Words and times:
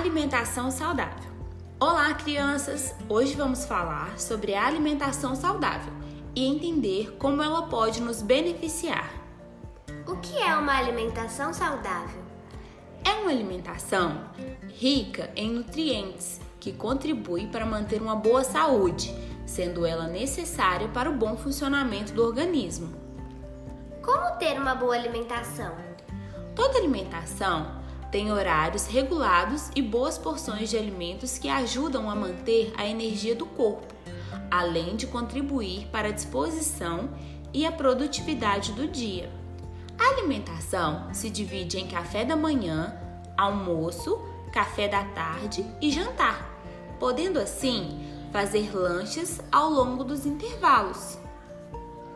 Alimentação 0.00 0.70
saudável. 0.70 1.30
Olá, 1.78 2.14
crianças! 2.14 2.94
Hoje 3.06 3.34
vamos 3.34 3.66
falar 3.66 4.18
sobre 4.18 4.54
a 4.54 4.66
alimentação 4.66 5.36
saudável 5.36 5.92
e 6.34 6.46
entender 6.46 7.18
como 7.18 7.42
ela 7.42 7.66
pode 7.68 8.00
nos 8.00 8.22
beneficiar. 8.22 9.12
O 10.08 10.16
que 10.16 10.38
é 10.38 10.56
uma 10.56 10.74
alimentação 10.74 11.52
saudável? 11.52 12.22
É 13.04 13.10
uma 13.10 13.30
alimentação 13.30 14.24
rica 14.70 15.30
em 15.36 15.50
nutrientes 15.50 16.40
que 16.58 16.72
contribui 16.72 17.48
para 17.48 17.66
manter 17.66 18.00
uma 18.00 18.16
boa 18.16 18.42
saúde, 18.42 19.14
sendo 19.44 19.84
ela 19.84 20.08
necessária 20.08 20.88
para 20.88 21.10
o 21.10 21.14
bom 21.14 21.36
funcionamento 21.36 22.14
do 22.14 22.24
organismo. 22.24 22.90
Como 24.02 24.38
ter 24.38 24.58
uma 24.58 24.74
boa 24.74 24.94
alimentação? 24.94 25.76
Toda 26.56 26.78
alimentação 26.78 27.79
tem 28.10 28.32
horários 28.32 28.86
regulados 28.86 29.70
e 29.74 29.80
boas 29.80 30.18
porções 30.18 30.68
de 30.68 30.76
alimentos 30.76 31.38
que 31.38 31.48
ajudam 31.48 32.10
a 32.10 32.14
manter 32.14 32.72
a 32.76 32.86
energia 32.86 33.34
do 33.34 33.46
corpo, 33.46 33.94
além 34.50 34.96
de 34.96 35.06
contribuir 35.06 35.86
para 35.92 36.08
a 36.08 36.12
disposição 36.12 37.10
e 37.52 37.64
a 37.64 37.72
produtividade 37.72 38.72
do 38.72 38.88
dia. 38.88 39.30
A 39.98 40.14
alimentação 40.14 41.12
se 41.12 41.30
divide 41.30 41.78
em 41.78 41.86
café 41.86 42.24
da 42.24 42.34
manhã, 42.34 42.96
almoço, 43.36 44.20
café 44.52 44.88
da 44.88 45.04
tarde 45.04 45.64
e 45.80 45.90
jantar, 45.90 46.50
podendo 46.98 47.38
assim 47.38 48.00
fazer 48.32 48.74
lanches 48.74 49.40
ao 49.52 49.70
longo 49.70 50.02
dos 50.02 50.26
intervalos. 50.26 51.18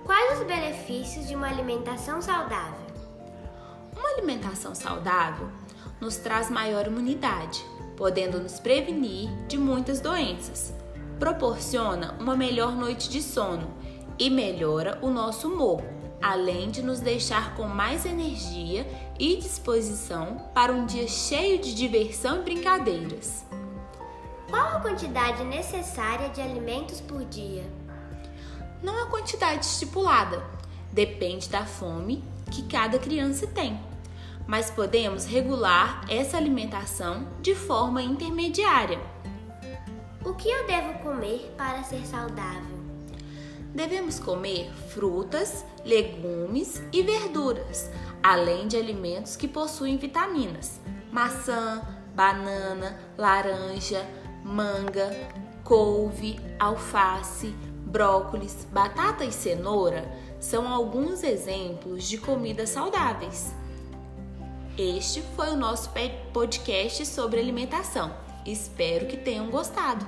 Quais 0.05 0.41
os 0.41 0.47
benefícios 0.47 1.29
de 1.29 1.37
uma 1.37 1.49
alimentação 1.49 2.21
saudável? 2.21 2.85
Uma 3.97 4.09
alimentação 4.11 4.75
saudável 4.75 5.49
nos 6.05 6.17
traz 6.17 6.51
maior 6.51 6.87
imunidade, 6.87 7.65
podendo 7.97 8.39
nos 8.39 8.61
prevenir 8.61 9.31
de 9.49 9.57
muitas 9.57 10.01
doenças. 10.01 10.75
Proporciona 11.19 12.15
uma 12.21 12.37
melhor 12.37 12.73
noite 12.73 13.09
de 13.09 13.23
sono 13.23 13.73
e 14.19 14.29
melhora 14.29 14.99
o 15.01 15.09
nosso 15.09 15.49
humor, 15.49 15.83
além 16.21 16.71
de 16.71 16.83
nos 16.83 17.01
deixar 17.01 17.57
com 17.57 17.65
mais 17.65 18.05
energia 18.05 18.87
e 19.19 19.37
disposição 19.37 20.51
para 20.55 20.73
um 20.73 20.85
dia 20.85 21.09
cheio 21.09 21.59
de 21.59 21.75
diversão 21.75 22.41
e 22.41 22.43
brincadeiras. 22.43 23.43
Qual 24.51 24.77
a 24.77 24.81
quantidade 24.81 25.43
necessária 25.45 26.29
de 26.29 26.43
alimentos 26.43 27.01
por 27.01 27.25
dia? 27.25 27.65
Não 28.83 29.03
há 29.03 29.07
quantidade 29.07 29.65
estipulada, 29.65 30.45
depende 30.93 31.49
da 31.49 31.65
fome 31.65 32.23
que 32.51 32.63
cada 32.65 32.99
criança 32.99 33.47
tem 33.47 33.94
mas 34.47 34.71
podemos 34.71 35.25
regular 35.25 36.05
essa 36.09 36.37
alimentação 36.37 37.29
de 37.41 37.55
forma 37.55 38.03
intermediária. 38.03 39.01
O 40.25 40.35
que 40.35 40.49
eu 40.49 40.67
devo 40.67 40.99
comer 41.01 41.53
para 41.57 41.83
ser 41.83 42.07
saudável? 42.07 42.75
Devemos 43.75 44.21
comer 44.21 44.71
frutas, 44.91 45.65
legumes 45.85 46.83
e 46.93 47.03
verduras, 47.03 47.91
além 48.23 48.69
de 48.69 48.77
alimentos 48.77 49.37
que 49.37 49.49
possuem 49.49 49.97
vitaminas: 49.97 50.81
maçã, 51.11 51.83
banana, 52.15 52.99
laranja, 53.19 54.07
manga, 54.45 55.11
couve, 55.65 56.39
alface, 56.59 57.55
brócolis, 57.85 58.67
batata 58.73 59.25
e 59.25 59.33
cenoura 59.33 60.05
são 60.39 60.69
alguns 60.69 61.23
exemplos 61.23 62.05
de 62.05 62.19
comidas 62.19 62.71
saudáveis. 62.71 63.55
Este 64.77 65.23
foi 65.37 65.53
o 65.53 65.57
nosso 65.57 65.89
podcast 66.33 67.07
sobre 67.07 67.39
alimentação. 67.39 68.13
Espero 68.45 69.07
que 69.07 69.17
tenham 69.17 69.49
gostado. 69.49 70.05